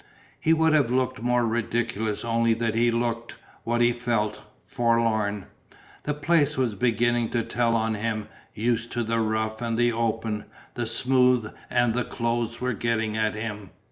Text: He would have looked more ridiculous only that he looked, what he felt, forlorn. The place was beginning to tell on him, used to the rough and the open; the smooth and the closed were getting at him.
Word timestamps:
He 0.39 0.51
would 0.51 0.73
have 0.73 0.89
looked 0.89 1.21
more 1.21 1.45
ridiculous 1.45 2.25
only 2.25 2.55
that 2.55 2.73
he 2.73 2.89
looked, 2.89 3.35
what 3.63 3.81
he 3.81 3.93
felt, 3.93 4.41
forlorn. 4.65 5.45
The 6.05 6.15
place 6.15 6.57
was 6.57 6.73
beginning 6.73 7.29
to 7.29 7.43
tell 7.43 7.75
on 7.75 7.93
him, 7.93 8.27
used 8.55 8.91
to 8.93 9.03
the 9.03 9.19
rough 9.19 9.61
and 9.61 9.77
the 9.77 9.91
open; 9.91 10.45
the 10.73 10.87
smooth 10.87 11.51
and 11.69 11.93
the 11.93 12.03
closed 12.03 12.59
were 12.61 12.73
getting 12.73 13.15
at 13.15 13.35
him. 13.35 13.69